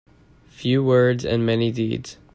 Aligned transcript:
Few 0.49 0.83
words 0.83 1.23
and 1.23 1.45
many 1.45 1.71
deeds. 1.71 2.17